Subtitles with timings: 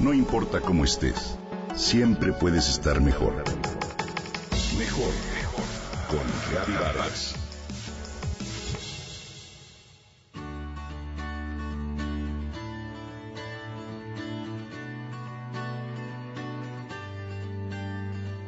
[0.00, 1.36] No importa cómo estés,
[1.76, 3.34] siempre puedes estar mejor.
[4.78, 5.64] Mejor, mejor.
[6.08, 7.34] Con Reavivadas.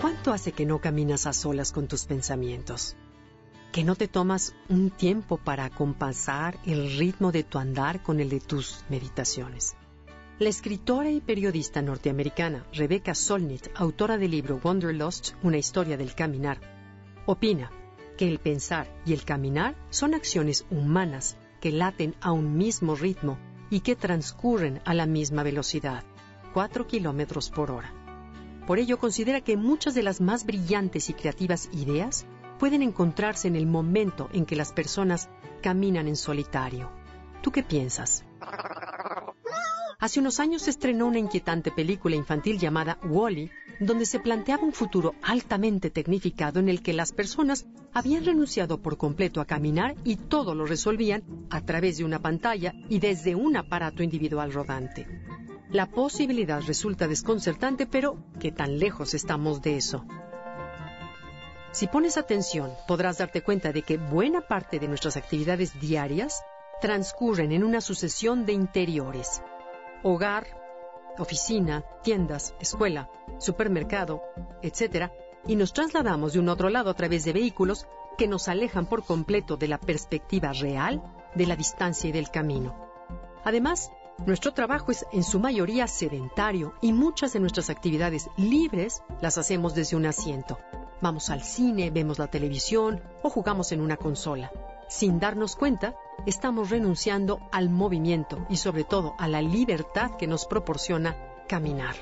[0.00, 2.96] ¿Cuánto hace que no caminas a solas con tus pensamientos?
[3.70, 8.30] ¿Que no te tomas un tiempo para compasar el ritmo de tu andar con el
[8.30, 9.76] de tus meditaciones?
[10.38, 16.60] La escritora y periodista norteamericana Rebecca Solnit, autora del libro Wanderlust, una historia del caminar,
[17.24, 17.70] opina
[18.18, 23.38] que el pensar y el caminar son acciones humanas que laten a un mismo ritmo
[23.70, 26.04] y que transcurren a la misma velocidad,
[26.52, 27.94] 4 kilómetros por hora.
[28.66, 32.26] Por ello considera que muchas de las más brillantes y creativas ideas
[32.58, 35.30] pueden encontrarse en el momento en que las personas
[35.62, 36.90] caminan en solitario.
[37.40, 38.26] ¿Tú qué piensas?
[40.06, 44.72] Hace unos años se estrenó una inquietante película infantil llamada Wally, donde se planteaba un
[44.72, 50.14] futuro altamente tecnificado en el que las personas habían renunciado por completo a caminar y
[50.14, 55.08] todo lo resolvían a través de una pantalla y desde un aparato individual rodante.
[55.72, 60.06] La posibilidad resulta desconcertante, pero ¿qué tan lejos estamos de eso?
[61.72, 66.44] Si pones atención, podrás darte cuenta de que buena parte de nuestras actividades diarias
[66.80, 69.42] transcurren en una sucesión de interiores.
[70.02, 70.46] Hogar,
[71.18, 74.22] oficina, tiendas, escuela, supermercado,
[74.62, 75.10] etc.
[75.46, 77.86] Y nos trasladamos de un otro lado a través de vehículos
[78.16, 81.02] que nos alejan por completo de la perspectiva real
[81.34, 82.74] de la distancia y del camino.
[83.44, 83.90] Además,
[84.24, 89.74] nuestro trabajo es en su mayoría sedentario y muchas de nuestras actividades libres las hacemos
[89.74, 90.58] desde un asiento.
[91.02, 94.50] Vamos al cine, vemos la televisión o jugamos en una consola.
[94.88, 95.94] Sin darnos cuenta,
[96.26, 101.16] estamos renunciando al movimiento y sobre todo a la libertad que nos proporciona
[101.48, 101.94] caminar.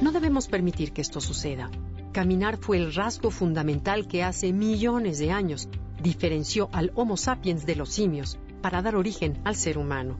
[0.00, 1.70] No debemos permitir que esto suceda.
[2.12, 5.68] Caminar fue el rasgo fundamental que hace millones de años
[6.00, 10.16] diferenció al Homo sapiens de los simios para dar origen al ser humano.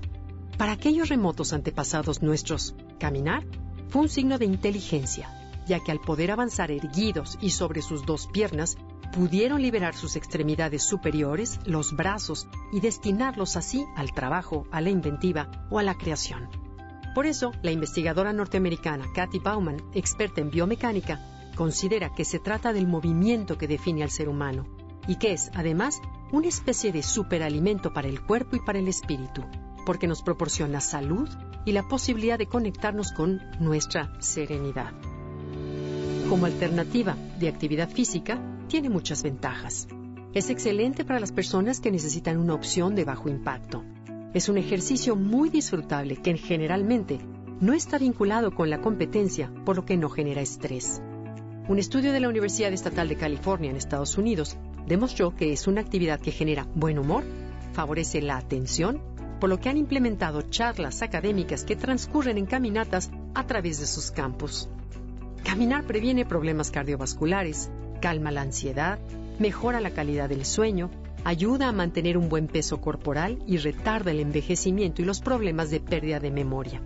[0.56, 3.44] Para aquellos remotos antepasados nuestros, caminar
[3.88, 5.28] fue un signo de inteligencia,
[5.66, 8.76] ya que al poder avanzar erguidos y sobre sus dos piernas,
[9.12, 15.66] pudieron liberar sus extremidades superiores, los brazos, y destinarlos así al trabajo, a la inventiva
[15.70, 16.48] o a la creación.
[17.14, 21.20] Por eso, la investigadora norteamericana Kathy Bauman, experta en biomecánica,
[21.56, 24.66] considera que se trata del movimiento que define al ser humano
[25.06, 29.42] y que es, además, una especie de superalimento para el cuerpo y para el espíritu
[29.88, 31.30] porque nos proporciona salud
[31.64, 34.92] y la posibilidad de conectarnos con nuestra serenidad.
[36.28, 39.88] Como alternativa de actividad física, tiene muchas ventajas.
[40.34, 43.82] Es excelente para las personas que necesitan una opción de bajo impacto.
[44.34, 47.18] Es un ejercicio muy disfrutable que generalmente
[47.60, 51.02] no está vinculado con la competencia, por lo que no genera estrés.
[51.66, 55.80] Un estudio de la Universidad Estatal de California en Estados Unidos demostró que es una
[55.80, 57.24] actividad que genera buen humor,
[57.72, 59.02] favorece la atención,
[59.40, 64.10] por lo que han implementado charlas académicas que transcurren en caminatas a través de sus
[64.10, 64.68] campus.
[65.44, 68.98] Caminar previene problemas cardiovasculares, calma la ansiedad,
[69.38, 70.90] mejora la calidad del sueño,
[71.24, 75.80] ayuda a mantener un buen peso corporal y retarda el envejecimiento y los problemas de
[75.80, 76.80] pérdida de memoria.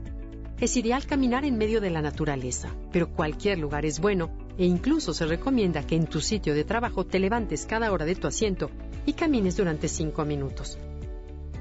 [0.60, 5.12] Es ideal caminar en medio de la naturaleza, pero cualquier lugar es bueno e incluso
[5.12, 8.70] se recomienda que en tu sitio de trabajo te levantes cada hora de tu asiento
[9.04, 10.78] y camines durante cinco minutos.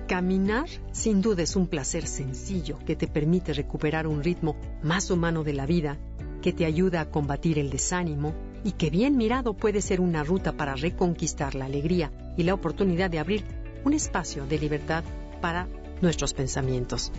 [0.07, 5.44] Caminar sin duda es un placer sencillo que te permite recuperar un ritmo más humano
[5.44, 5.97] de la vida,
[6.41, 8.33] que te ayuda a combatir el desánimo
[8.64, 13.10] y que bien mirado puede ser una ruta para reconquistar la alegría y la oportunidad
[13.10, 13.44] de abrir
[13.84, 15.04] un espacio de libertad
[15.42, 15.68] para
[16.02, 17.12] nuestros pensamientos,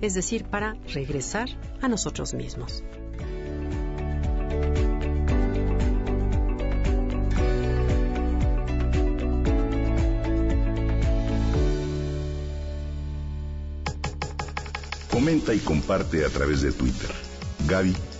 [0.00, 1.48] es decir, para regresar
[1.80, 2.84] a nosotros mismos.
[15.10, 17.10] Comenta y comparte a través de Twitter.
[17.68, 18.19] Gaby-Vargas.